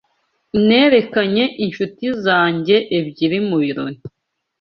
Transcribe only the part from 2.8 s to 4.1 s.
ebyiri mubirori.